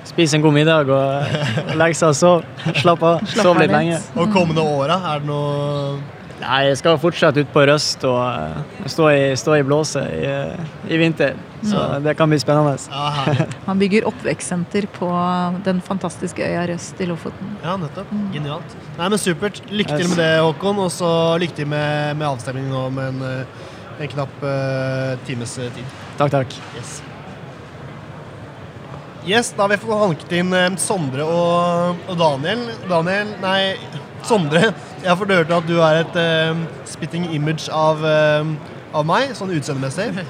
[0.05, 1.33] spis en god middag og,
[1.71, 2.43] legge legg seg og sov.
[2.83, 3.23] Slapp av.
[3.31, 3.71] Sove litt.
[3.73, 3.97] lenge.
[4.19, 5.97] Og kommende åra, er det noe
[6.39, 10.21] Nei, jeg skal fortsette ut på Røst og eh, stå i, stå i blåset i,
[10.29, 11.35] eh, i vinter.
[11.59, 11.99] Så Ja.
[11.99, 12.77] det kan bli spennende.
[12.87, 13.47] Ja.
[13.65, 15.09] Han bygger oppvekstsenter på
[15.65, 17.57] den fantastiske øya Røst i Lofoten.
[17.63, 18.13] Ja, nettopp.
[18.31, 18.77] Genialt.
[18.97, 19.59] Nei, men Supert.
[19.67, 20.79] Lykke til med det, Håkon.
[20.85, 21.11] Og så
[21.43, 25.95] lykke til med, med avstemningen nå med en, eh, en knapp uh, times tid.
[26.15, 26.53] Takk, takk.
[26.79, 27.01] Yes.
[29.27, 32.63] Yes, da har vi fått hanket inn Sondre og, og Daniel.
[32.87, 33.75] Daniel, nei,
[34.27, 34.73] Sondre.
[35.01, 38.45] Jeg har fått hørt at du er et uh, spitting image av, uh,
[38.93, 40.25] av meg, sånn utseendemessig.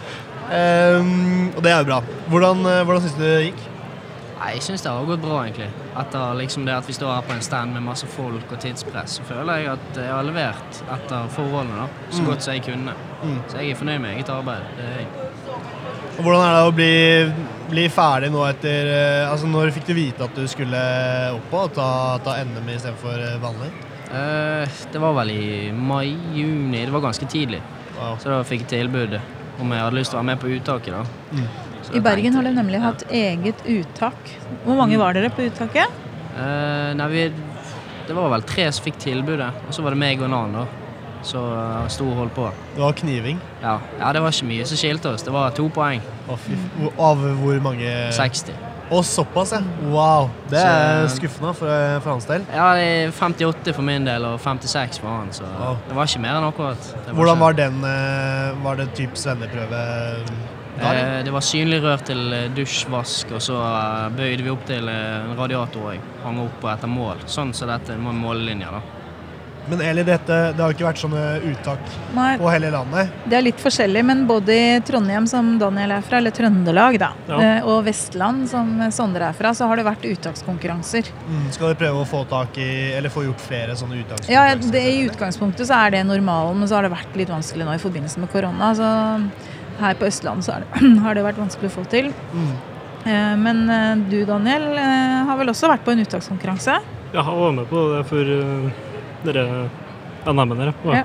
[0.49, 1.99] Um, og det er jo bra.
[2.29, 3.65] Hvordan, uh, hvordan syns du det gikk?
[4.39, 5.67] Nei, Jeg syns det har gått bra, egentlig.
[5.99, 9.17] Etter liksom det at vi står her på en stand med masse folk og tidspress,
[9.19, 12.29] så føler jeg at jeg har levert etter forholdene da, så Mm.
[12.29, 12.93] godt som jeg kunne.
[13.23, 13.39] Mm.
[13.51, 14.63] Så jeg er fornøyd med eget arbeid.
[14.77, 15.07] Det er jeg.
[16.19, 16.95] Og Hvordan er det å bli,
[17.71, 20.81] bli ferdig nå etter eh, Altså, Når fikk du vite at du skulle
[21.37, 21.91] opp og ta,
[22.25, 23.69] ta NM istedenfor eh, vanlig?
[24.11, 26.81] Eh, det var vel i mai-juni.
[26.83, 27.61] Det var ganske tidlig.
[27.95, 29.15] Så da fikk jeg tilbud
[29.59, 30.95] om jeg hadde lyst til å være med på uttaket.
[30.95, 31.35] da.
[31.35, 31.47] Mm.
[31.89, 34.33] I Bergen tenkte har de nemlig hatt eget uttak.
[34.65, 36.03] Hvor mange var dere på uttaket?
[36.35, 37.25] Eh, nei, vi,
[38.07, 40.61] det var vel tre som fikk tilbudet, og så var det meg og en annen
[40.61, 40.78] da.
[41.23, 42.47] Så uh, sto og holdt på.
[42.75, 43.39] Det var kniving.
[43.61, 43.77] Ja.
[43.99, 45.23] ja, det var ikke mye som skilte oss.
[45.23, 46.01] Det var to poeng.
[46.29, 46.39] Oh,
[46.97, 48.53] Av hvor mange 60.
[48.89, 49.59] Og såpass, ja.
[49.91, 50.29] Wow.
[50.49, 52.45] Det er Så- skuffende for, eh, for hans del.
[52.55, 55.43] Ja, det er 58 for min del og 56 for han, så
[55.87, 56.87] det var ikke mer enn akkurat.
[57.05, 60.93] Var Hvordan ikke- var den eh, Var det type svenneprøve da?
[60.93, 64.87] Eh, det var synlig rør til eh, dusjvask, og så eh, bøyde vi opp til
[64.89, 67.17] eh, en radiator jeg hang opp etter mål.
[67.27, 68.81] Sånn som dette med mållinja, da.
[69.69, 71.79] Men Eli, dette, det har ikke vært sånne uttak
[72.15, 72.31] Nei.
[72.41, 73.11] på hele landet.
[73.29, 77.11] Det er litt forskjellig, men både i Trondheim, som Daniel er fra, eller Trøndelag, da,
[77.29, 77.39] Ja.
[77.39, 81.11] eh, og Vestland, som Sondre er fra, så har det vært uttakskonkurranser.
[81.29, 81.51] Mm.
[81.53, 84.33] Skal dere prøve å få tak i Eller få gjort flere sånne uttakskonkurranser?
[84.33, 87.65] Ja, det, I utgangspunktet så er det normalen, men så har det vært litt vanskelig
[87.69, 88.73] nå i forbindelse med korona.
[88.75, 88.89] Så
[89.79, 92.09] her på Østlandet så er det, har det vært vanskelig å få til.
[92.33, 92.51] Mm.
[93.05, 94.65] Eh, Men eh, du, Daniel,
[95.29, 96.79] har vel også vært på en uttakskonkurranse?
[97.13, 98.33] Ja, jeg var med på det for
[99.25, 99.67] dere
[100.27, 100.73] NM-en dere.
[100.85, 101.03] Ja.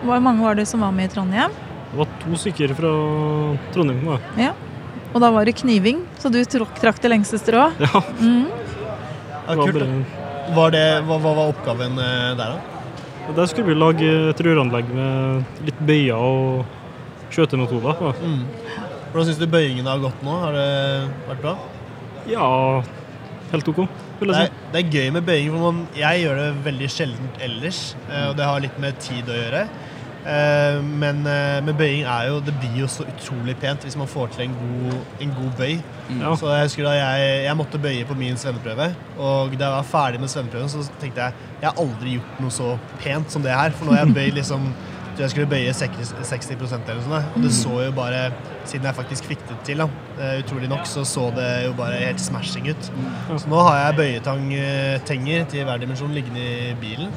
[0.00, 1.52] Hvor mange var det som var med i Trondheim?
[1.90, 2.90] Det var to stykker fra
[3.74, 4.02] Trondheim.
[4.06, 4.18] Da.
[4.40, 4.52] Ja.
[5.10, 7.68] Og da var det kniving, så du trakk det lengste strå?
[7.82, 8.02] Ja.
[8.20, 8.46] Mm.
[9.48, 9.86] Ja, kult.
[10.54, 13.32] Var det, hva, hva var oppgaven eh, der, da?
[13.36, 18.00] Der skulle vi lage et røranlegg med litt bøyer og skjøtemetoder.
[18.22, 18.40] Mm.
[19.10, 20.34] Hvordan syns du bøyingen har gått nå?
[20.44, 20.70] Har det
[21.28, 21.54] vært bra?
[22.30, 22.48] Ja,
[23.50, 23.84] helt OK,
[24.20, 24.72] vil Det jeg er, si.
[24.72, 27.80] det er gøy med bøying, for man, jeg gjør det veldig sjelden ellers.
[28.10, 29.62] eh, Og det har litt med tid å gjøre.
[30.20, 34.06] Eh, Men eh, med bøying er jo Det blir jo så utrolig pent hvis man
[34.06, 35.78] får til en god, en god bøy.
[36.20, 36.34] Ja.
[36.36, 39.88] Så jeg husker da jeg, jeg måtte bøye på min svenneprøve, og da jeg var
[39.88, 43.52] ferdig med svenneprøven, så tenkte jeg jeg har aldri gjort noe så pent som det
[43.52, 43.70] her.
[43.70, 44.70] For nå har jeg bøy liksom
[45.20, 46.68] tror jeg skulle bøye 60 60 eller
[47.04, 47.34] sånt.
[47.36, 48.20] Og det så jo bare,
[48.68, 51.98] siden jeg faktisk fikk det til, da, eh, utrolig nok, så så det jo bare
[52.00, 52.88] helt smashing ut.
[53.36, 57.12] Så nå har jeg bøyetang-tenger til hver dimensjon liggende i bilen.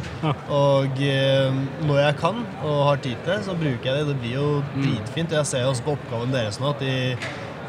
[0.49, 1.55] Og eh,
[1.87, 4.07] når jeg kan og har tid til så bruker jeg det.
[4.11, 5.31] Det blir jo dritfint.
[5.31, 6.95] Jeg ser jo også på oppgaven deres nå at de,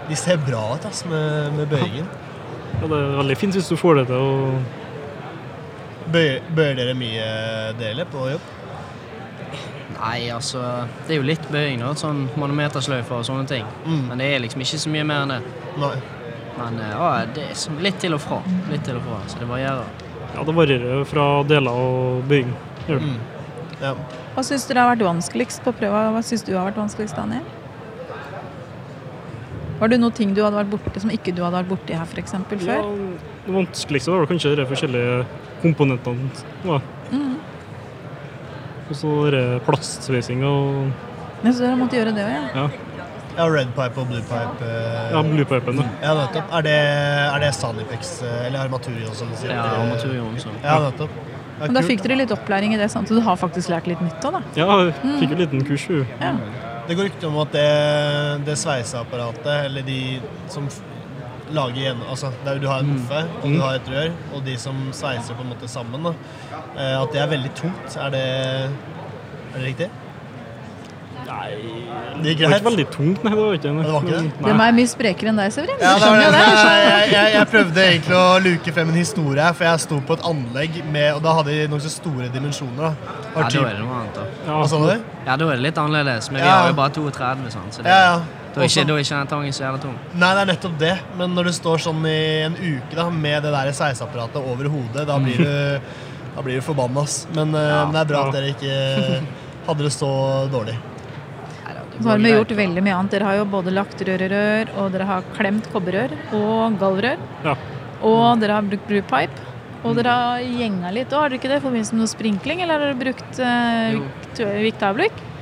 [0.09, 2.11] de ser bra ut ass, med, med bøyingen.
[2.81, 4.33] Ja, det er veldig fint hvis du får det til å
[6.05, 7.23] Bøyer, bøyer dere mye
[7.79, 8.51] dere på jobb?
[9.95, 10.61] Nei, altså
[11.07, 11.93] Det er jo litt bøying, da.
[11.99, 13.67] Sånn manometersløyfer og sånne ting.
[13.87, 15.41] Men det er liksom ikke så mye mer enn det.
[15.81, 15.95] Nei.
[16.55, 18.41] Men eh, ja, det er litt til og fra.
[18.71, 20.05] Litt til og fra, så det varierer.
[20.35, 22.53] Ja, det varierer fra deler og bøying.
[22.89, 23.15] Gjør det.
[23.83, 23.93] Ja.
[24.35, 26.09] Hva syns det har vært vanskeligst på prøva?
[26.15, 27.45] Hva syns du har vært vanskeligst, Daniel?
[29.81, 32.07] Var det noen ting du hadde vært borte som ikke du hadde vært borti her
[32.07, 32.37] f.eks.
[32.37, 32.93] Ja, før?
[33.45, 35.17] det vanskeligste var kanskje de forskjellige
[35.65, 36.31] komponentene.
[36.63, 36.79] Da.
[37.11, 37.34] Mm.
[38.91, 40.91] Og så dere plastsveising og
[41.45, 42.43] Ja, så dere måtte gjøre det òg, ja?
[42.65, 42.67] ja.
[43.35, 44.63] Ja, red pipe og blue pipe.
[44.63, 45.11] eh.
[45.11, 45.87] Ja, bluepipen, ja.
[46.05, 46.53] Ja, nettopp.
[46.55, 46.75] Er det,
[47.35, 49.51] er det Sanipex, eh, eller Armaturion, som du sier?
[49.57, 50.53] Ja, Armaturion, også.
[50.63, 51.11] Ja, nettopp.
[51.59, 53.09] Ja, Men da fikk dere litt opplæring i det, sant?
[53.11, 54.43] så du har faktisk lært litt nytt òg, da?
[54.55, 55.89] Ja, jeg fikk en liten kurs.
[55.91, 56.05] jo.
[56.21, 56.31] Ja.
[56.87, 57.67] Det går rykter om at det,
[58.47, 60.21] det sveiseapparatet, eller de
[60.53, 60.69] som
[61.55, 63.61] lager igjen Altså, der du har en moffe, og du Mm.
[63.65, 66.15] har et rør, og de som sveiser på en måte sammen, da,
[66.77, 67.97] eh, at det er veldig tungt.
[67.97, 68.25] Er det,
[69.55, 69.91] er det riktig?
[71.25, 71.55] Nei
[72.21, 73.31] Det gikk Det var ikke veldig tungt, nei.
[73.33, 73.87] Det var ikke det.
[73.89, 74.45] Var ikke det?
[74.45, 75.79] De er mye sprekere enn deg, Severin.
[75.81, 76.43] Ja, det var det.
[76.45, 80.25] Jeg, jeg, jeg prøvde egentlig å luke frem en historie for jeg sto på et
[80.31, 82.77] anlegg med Og da hadde de nokså store dimensjoner.
[82.77, 82.93] da.
[82.93, 84.27] Ja, Var da er det noe annet, da.
[84.53, 85.05] Hva sa du?
[85.27, 86.31] Ja, da er det litt annerledes.
[86.31, 86.57] Men vi Ja.
[86.61, 88.21] har jo bare 32, sånn, så det, Ja, ja.
[88.55, 89.95] Da er ikke, da er ikke den tangen så jævla tung.
[90.15, 90.95] Nei, det er nettopp det.
[91.19, 95.07] Men når du står sånn i en uke da, med det der sveiseapparatet over hodet,
[95.11, 95.55] da blir du,
[96.37, 97.03] da blir du forbanna.
[97.35, 98.77] Men, ja, men det er bra at dere ikke
[99.67, 100.11] hadde det så
[100.53, 100.77] dårlig.
[101.95, 103.15] Så har vi gjort veldig mye annet.
[103.15, 107.21] Dere har jo både lagt rør i rør, og dere har klemt kobberrør og galvrør.
[107.47, 107.55] Ja.
[108.05, 109.51] Og dere har brukt brewpipe.
[109.85, 111.59] Og dere har gjenga litt òg, har dere ikke det?
[111.61, 114.05] I forbindelse med noe sprinkling, eller har dere brukt uh, Jo.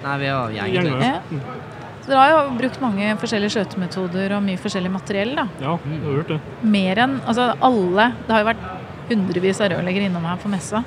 [0.02, 1.04] Nei, vi har litt.
[1.06, 1.42] Ja.
[2.02, 5.44] Så dere har jo brukt mange forskjellige skjøtemetoder og mye forskjellig materiell, da.
[5.62, 6.38] Ja, jeg har gjort det.
[6.74, 8.64] Mer enn Altså alle Det har jo vært
[9.12, 10.82] hundrevis av rørleggere innom her på messa.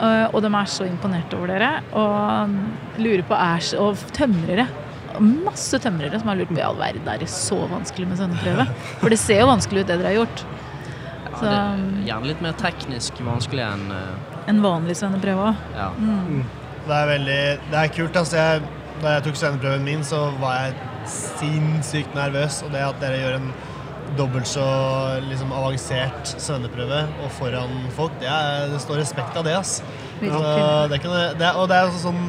[0.00, 1.72] Uh, og de er så imponert over dere.
[1.92, 4.68] Og lurer på æsj Og tømrere.
[5.20, 8.64] Masse tømrere som har lurt på i all verden er det så vanskelig med svenneprøve.
[9.02, 10.44] For det ser jo vanskelig ut, det dere har gjort.
[11.34, 14.40] Så det er gjerne litt mer teknisk vanskelig enn uh...
[14.50, 15.68] en vanlig svenneprøve òg.
[15.76, 15.90] ja.
[16.00, 16.40] Mm.
[16.80, 18.16] Det er veldig Det er kult.
[18.16, 18.62] Altså, jeg,
[19.00, 22.60] da jeg tok svenneprøven min, så var jeg sinnssykt nervøs.
[22.66, 23.50] Og det at dere gjør en
[24.18, 24.64] dobbelt så
[25.28, 29.78] liksom, avansert svenneprøve og foran folk, det, er, det står respekt av det, ass.
[30.20, 30.32] Virkelig.
[30.34, 32.24] Så det kan, det og det er også sånn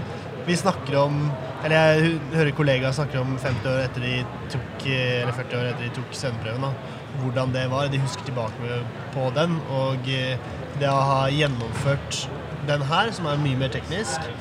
[0.47, 1.17] Vi snakker om
[1.59, 4.13] Eller jeg hører kollegaer snakke om 50 år etter de
[4.53, 7.01] tok Eller 40 år etter de tok svenneprøven, da.
[7.21, 7.89] Hvordan det var.
[7.91, 8.77] De husker tilbake
[9.11, 9.57] på den.
[9.75, 10.39] Og eh,
[10.79, 12.23] det å ha gjennomført
[12.69, 14.31] den her, som er mye mer teknisk,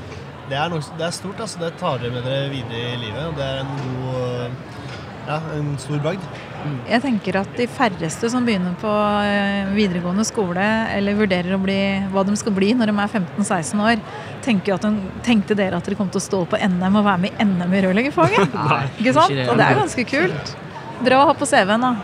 [0.51, 1.41] det er, noe, det er stort.
[1.41, 1.63] altså.
[1.63, 3.25] Det tar dere med dere videre i livet.
[3.29, 4.69] og Det er en god
[5.31, 6.23] Ja, en stor bragd.
[6.91, 8.91] Jeg tenker at de færreste som begynner på
[9.23, 10.65] eh, videregående skole
[10.97, 11.77] eller vurderer å bli,
[12.13, 14.03] hva de skal bli når de er 15-16 år,
[14.45, 17.23] tenker at de, tenkte dere at dere kom til å stå på NM og være
[17.25, 18.59] med i NM i rørleggerfaget?
[19.01, 19.31] Ikke sant?
[19.31, 19.49] ikke det.
[19.53, 20.55] Og det er ganske kult.
[21.01, 21.95] Bra å ha på CV-en, da.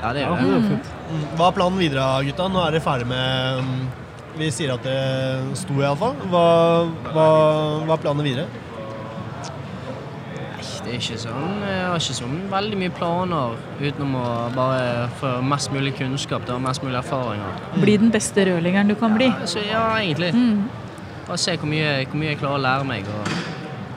[0.00, 0.90] Ja, det er jo det fint.
[1.10, 1.22] Mm.
[1.36, 2.48] Hva er planen videre, gutta?
[2.52, 3.86] Nå er dere ferdig med mm,
[4.36, 6.16] Vi sier at dere sto, iallfall.
[6.28, 6.46] Hva,
[7.08, 7.26] hva,
[7.88, 8.64] hva er planen videre?
[10.86, 15.32] Det er ikke sånn, jeg har ikke sånn veldig mye planer utenom å bare få
[15.42, 17.56] mest mulig kunnskap da, mest mulig erfaringer.
[17.82, 19.26] Bli den beste rørleggeren du kan bli.
[19.50, 20.30] Så ja, egentlig.
[20.36, 20.68] Mm.
[21.26, 23.10] Bare se hvor mye, hvor mye jeg klarer å lære meg.
[23.10, 23.32] Og,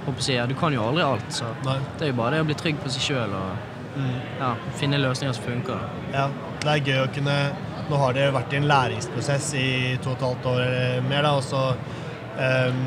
[0.08, 1.78] håper jeg, ja, du kan jo aldri alt, så Nei.
[2.00, 4.00] det er jo bare det å bli trygg på seg sjøl og
[4.40, 5.86] ja, finne løsninger som funker.
[6.16, 6.26] Ja,
[6.64, 7.36] det er gøy å kunne
[7.90, 9.70] Nå har dere vært i en læringsprosess i
[10.04, 11.64] to og et halvt år eller mer, da, og så
[12.38, 12.84] ehm,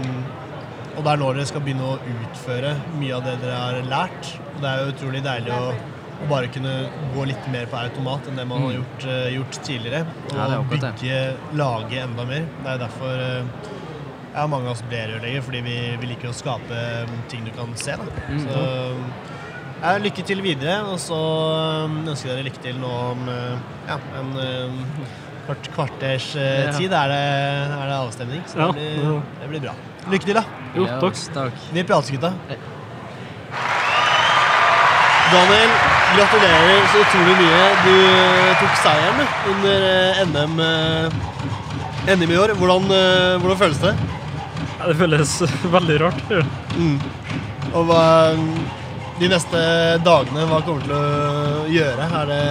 [0.92, 4.30] Og det er nå dere skal begynne å utføre mye av det dere har lært.
[4.52, 6.74] Og det er jo utrolig deilig å, å bare kunne
[7.14, 10.02] gå litt mer på automat enn det man har gjort, uh, gjort tidligere.
[10.04, 10.52] Og Mm.
[10.52, 11.20] Ja, bygge,
[11.58, 12.44] lage enda mer.
[12.60, 13.70] Det er derfor uh,
[14.34, 17.50] ja, mange av oss blir rørleggere, fordi vi, vi liker å skape mm, ting du
[17.56, 17.96] kan se.
[17.96, 18.06] Da.
[18.28, 18.44] Mm.
[18.46, 18.60] Så
[19.82, 21.16] ja, lykke til videre, og så
[21.86, 23.56] um, ønsker jeg dere lykke til nå om uh,
[23.88, 24.76] ja, en um,
[25.46, 26.74] kvart, kvarters uh, Ja.
[26.76, 26.92] tid.
[26.94, 27.22] Er det,
[27.78, 29.74] er det avstemning, så Ja, det, blir, det blir bra.
[30.12, 30.44] Lykke til, da.
[30.76, 31.58] Jo, Ja, takk.
[31.74, 32.32] Vi prates, gutta.
[35.32, 35.70] Daniel,
[36.12, 37.60] gratulerer så utrolig mye.
[37.86, 39.22] Du uh, tok seieren
[39.54, 39.78] under
[40.28, 40.58] NM,
[42.12, 42.54] NM i år.
[42.60, 42.86] Hvordan,
[43.40, 43.94] hvordan føles det?
[44.78, 45.34] Ja, det føles
[45.76, 46.22] veldig rart.
[46.76, 46.96] Mm.
[47.72, 48.02] Og hva,
[49.22, 49.58] de neste
[50.02, 52.08] dagene, hva kommer til å gjøre?
[52.18, 52.42] Er det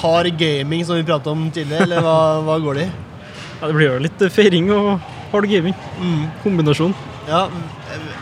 [0.00, 2.88] hard gaming som vi pratet om tidligere, eller hva, hva går det i?
[3.58, 4.88] Ja, det blir jo litt feiring og
[5.32, 5.76] hard gaming.
[6.44, 6.94] Kombinasjon.
[7.28, 7.42] Ja,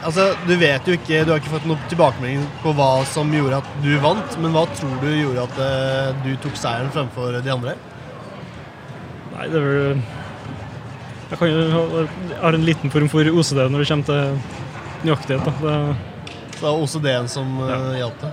[0.03, 3.61] altså Du vet jo ikke, du har ikke fått noen tilbakemelding på hva som gjorde
[3.61, 7.55] at du vant, men hva tror du gjorde at uh, du tok seieren fremfor de
[7.55, 7.77] andre?
[9.37, 10.03] Nei, det er vel
[11.31, 15.47] Jeg kan jeg har en liten form for OCD når det kommer til nøyaktighet.
[15.47, 15.55] Da.
[15.63, 16.16] Det,
[16.61, 18.31] det var OCD-en som uh, hjalp det.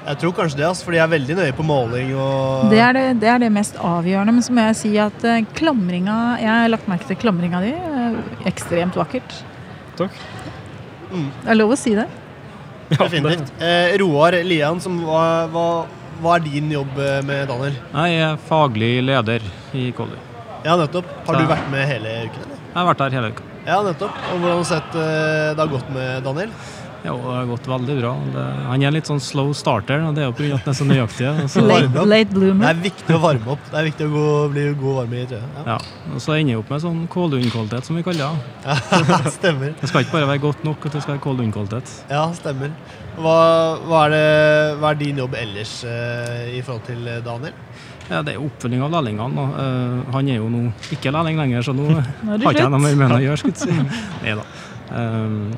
[0.00, 2.96] Jeg tror kanskje det, altså, for de er veldig nøye på måling og Det er
[2.96, 4.32] det, det er det mest avgjørende.
[4.38, 7.74] Men så må jeg si at uh, klamringa Jeg har lagt merke til klamringa di.
[7.76, 9.36] eh, Ekstremt vakkert.
[10.00, 10.16] takk.
[11.10, 12.06] Det er lov å si det.
[12.90, 13.52] Ja, Definitivt.
[13.62, 15.86] Eh, Roar Lian, som, hva, var
[16.20, 17.76] hva er din jobb eh, med Daniel?
[17.94, 19.44] Jeg er faglig leder
[19.76, 20.18] i Kolli.
[20.64, 21.06] Ja, nettopp.
[21.28, 22.58] Har du vært med hele uken, eller?
[22.70, 23.46] Jeg har vært der hele uka.
[23.66, 24.18] Ja, nettopp.
[24.32, 26.52] Og hvordan har du sett eh, det har gått med Daniel?
[27.00, 28.10] Jo, det har gått veldig bra.
[28.34, 30.58] Det, han er litt sånn slow starter, og det er jo pga.
[30.58, 31.30] at han er så nøyaktig.
[31.48, 32.66] Så, late, Late, bloomer.
[32.66, 33.62] Det er viktig å varme opp.
[33.70, 35.54] Det er viktig å gå, bli god varme i treet.
[35.56, 35.64] Ja.
[35.72, 35.78] ja,
[36.12, 38.36] og så ender jeg opp med sånn Kålund-kvalitet, som vi kaller
[38.66, 39.32] det.
[39.38, 39.72] stemmer.
[39.80, 41.94] Det skal ikke bare være godt nok, at det skal være Kålund-kvalitet.
[42.12, 42.76] Ja, stemmer.
[43.20, 43.38] Hva,
[43.88, 44.26] hva, er det,
[44.82, 47.56] hva er din jobb ellers eh, i forhold til eh, Daniel?
[48.10, 49.48] Ja, det er oppfølging av lærlingene.
[49.64, 52.84] eh, han er jo nå ikke lærling lenger, så nå Nå har ikke jeg noe
[52.84, 53.52] mer med han å gjøre.
[53.56, 53.72] si.
[54.24, 54.44] Neida.
[54.90, 55.52] Um,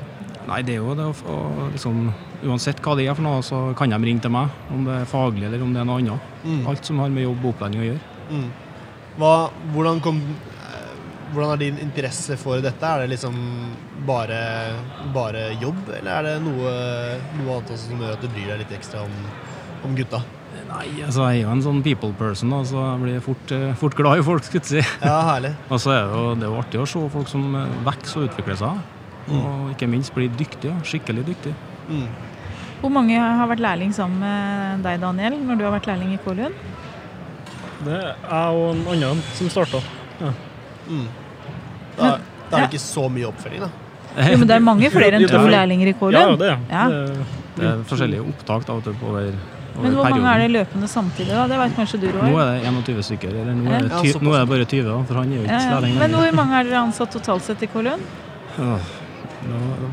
[0.49, 1.39] nei, det er jo det å
[1.73, 2.07] liksom,
[2.43, 4.51] Uansett hva det er for noe, så kan de ringe til meg.
[4.73, 6.33] Om det er faglig eller om det er noe annet.
[6.43, 6.65] Mm.
[6.67, 8.17] Alt som har med jobb og opplæring å gjøre.
[8.33, 8.49] Mm.
[9.21, 9.31] Hva,
[9.71, 10.19] hvordan, kom,
[10.67, 10.93] eh,
[11.31, 12.83] hvordan er din interesse for dette?
[12.89, 13.37] Er det liksom
[14.07, 14.41] bare,
[15.15, 16.71] bare jobb, eller er det noe,
[17.39, 19.19] noe annet også som gjør at du bryr deg litt ekstra om,
[19.87, 20.19] om gutta?
[20.73, 23.71] Nei, altså jeg er jo en sånn people person, da, så jeg blir fort, eh,
[23.77, 24.43] fort glad i folk.
[24.47, 24.97] skulle jeg si.
[25.05, 25.53] Ja, herlig.
[25.71, 27.47] Og så er det jo, det er jo artig å se folk som
[27.85, 28.83] vokser og utvikler seg.
[29.31, 30.73] Og ikke minst blir dyktig.
[30.83, 31.53] Skikkelig dyktig.
[31.89, 32.07] Mm.
[32.81, 36.19] Hvor mange har vært lærling sammen med deg, Daniel, når du har vært lærling i
[36.25, 36.53] Kålund?
[37.83, 39.79] Det er jeg og en annen som starta.
[40.19, 41.07] Mm.
[41.95, 42.09] Da,
[42.49, 43.71] da er det ikke så mye oppfølging, da.
[44.13, 45.47] Jo, men det er mange flere enn to Ja.
[45.57, 46.19] lærlinger i Kålund.
[46.19, 46.85] ja, det er Ja.
[46.89, 47.25] det.
[47.55, 51.47] Det er forskjellige opptak da, over, over Men hvor mange er det løpende samtidig, da?
[51.47, 53.29] Det vet kanskje du, Nå er det 21 stykker.
[53.29, 55.43] Eller nå, er det ty, nå er det bare 20, da, for han er jo
[55.47, 55.71] ikke ja.
[55.73, 58.01] lærling Men hvor mange er dere ansatt totalt sett i Kålund?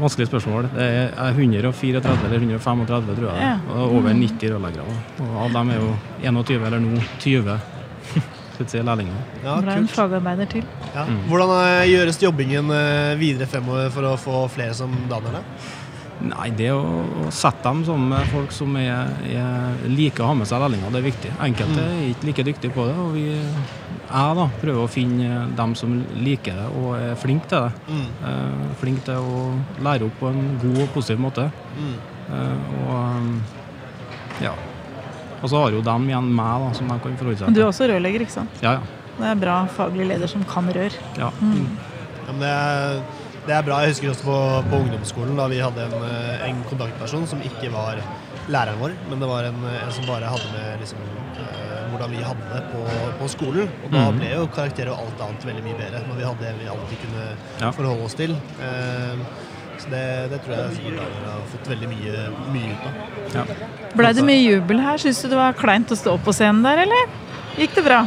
[0.00, 0.68] Vanskelig spørsmål.
[0.74, 3.40] Det er 134 eller 135, tror jeg.
[3.42, 3.56] Ja.
[3.74, 4.96] Og over 90 rørleggere.
[5.26, 5.90] Og av dem er jo
[6.22, 7.58] 21, eller nå 20.
[8.10, 9.18] skal vi si, lærlinger.
[9.44, 9.74] Ja, kult.
[9.74, 10.64] en fagarbeider til.
[10.94, 11.04] Ja.
[11.08, 11.20] Mm.
[11.30, 15.44] Hvordan eh, gjøres jobbingen eh, videre fremover for å få flere som det?
[16.20, 16.80] Nei, det å
[17.24, 21.00] å sette dem som folk som er, er liker å ha med seg lærlinger, det
[21.00, 21.30] er viktig.
[21.40, 21.94] Enkelte Mm.
[21.94, 23.24] er ikke like dyktige på det, og vi,
[24.10, 27.94] jeg da, prøver å finne dem som liker det og er flinke til det.
[27.94, 28.08] Mm.
[28.30, 29.44] Eh, flink til å
[29.86, 31.46] lære opp på en god og positiv måte.
[31.76, 31.94] Mm.
[32.34, 34.54] Eh, og ja.
[35.40, 37.62] Og så har jo dem igjen meg, da, som de kan forholde seg Men du
[37.62, 38.60] er også rørlegger, ikke sant?
[38.64, 38.96] Ja, ja.
[39.20, 40.94] Det er bra faglig leder som kan rør.
[41.20, 41.30] ja.
[41.40, 41.66] Mm.
[42.20, 43.00] Ja, men det, er,
[43.46, 43.80] det er bra.
[43.82, 44.36] Jeg husker også på,
[44.70, 47.98] på ungdomsskolen da vi hadde en, eh, en kontaktperson som ikke var
[48.50, 51.02] læreren vår, men det var en, en som bare hadde med liksom,
[51.42, 51.69] eh,
[52.00, 52.80] hvordan vi hadde det på,
[53.20, 53.68] på skolen.
[53.84, 54.18] Og da Mhm.
[54.18, 56.98] ble jo karakterer og alt annet veldig mye bedre når vi hadde det vi alltid
[57.04, 57.24] kunne
[57.60, 57.70] Ja.
[57.70, 58.30] forholde oss til.
[58.32, 59.16] Eh,
[59.80, 62.12] så det, det tror jeg sikkert Daniel har fått veldig mye,
[62.52, 62.92] mye ut av.
[63.34, 63.44] ja.
[63.96, 64.96] Blei det mye jubel her?
[64.98, 67.06] Syns du det var kleint å stå på scenen der, eller?
[67.56, 68.06] Gikk det bra?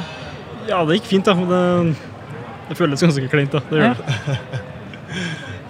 [0.67, 1.33] Ja, det gikk fint, da.
[1.35, 1.97] men Det,
[2.69, 3.59] det føles ganske kleint, da.
[3.69, 3.93] Det gjør Ja.
[3.93, 4.39] det.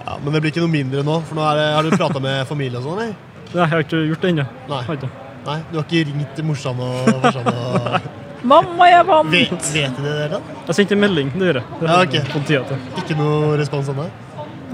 [0.06, 2.20] Ja, men det blir ikke noe mindre nå, for nå er det, har du prata
[2.20, 3.00] med familie og sånn?
[3.02, 3.16] eller?
[3.54, 5.10] Nei, jeg har ikke gjort det ennå.
[5.46, 5.58] Nei.
[5.72, 8.12] Du har ikke ringt til morsan og farsan og
[8.54, 9.30] Mamma, jeg vant!
[9.32, 10.40] Vet, vet de det der, da?
[10.68, 11.68] Jeg sendte en melding, det gjør jeg.
[11.80, 12.16] Ja, har ok.
[12.18, 12.82] jeg fått tida til.
[13.00, 14.08] Ikke noe respons ennå?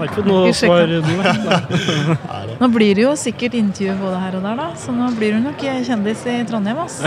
[0.00, 1.12] Har ikke fått noe svar nå.
[2.64, 4.66] Nå blir det jo sikkert intervju både her og der, da.
[4.80, 6.80] Så nå blir hun nok kjendis i Trondheim.
[6.82, 6.98] ass.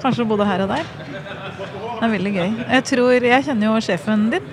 [0.00, 0.88] Kanskje både her og der.
[1.10, 2.48] Det er veldig gøy.
[2.78, 4.48] Jeg tror, jeg kjenner jo sjefen din,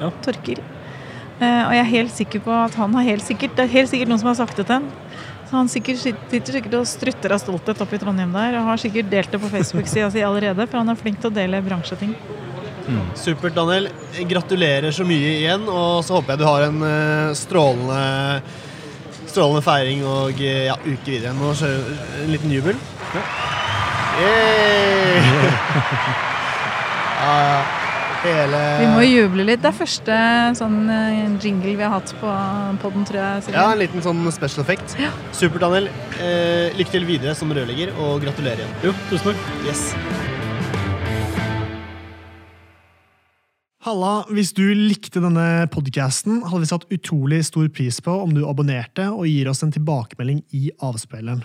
[0.00, 0.08] Ja.
[0.24, 0.58] Torkil.
[1.40, 3.90] Eh, og jeg er helt sikker på at han har helt sikkert Det er helt
[3.90, 4.86] sikkert noen som har sagt det til ham.
[5.46, 8.82] Så han sikkert, sitter sikkert og strutter av stolthet oppe i Trondheim der, og har
[8.82, 12.16] sikkert delt det på Facebook-sida si allerede, for han er flink til å dele bransjeting.
[13.18, 13.88] Supert, Daniel.
[14.30, 18.02] Gratulerer så mye igjen, og så håper jeg du har en eh, strålende
[19.26, 21.34] strålende feiring og eh, ja, uke videre.
[21.36, 22.76] Nå kjører vi en liten jubel.
[23.16, 23.22] Ja,
[27.26, 27.75] ja.
[28.26, 29.62] Hele Vi må juble litt.
[29.62, 30.16] Det er første
[30.58, 32.32] sånn eh, jingle vi har hatt på
[32.82, 33.46] poden, tror jeg.
[33.46, 33.58] Silje.
[33.58, 34.96] Ja, en liten sånn special effect.
[35.36, 35.90] Supert, Daniel.
[36.18, 38.78] Eh, lykke til videre som rørlegger, og gratulerer igjen.
[38.88, 39.50] Jo, tusen takk.
[39.68, 39.92] Yes.
[43.86, 48.42] Halla, hvis du likte denne podcasten, hadde vi satt utrolig stor pris på om du
[48.50, 51.44] abonnerte og gir oss en tilbakemelding i avspilleren.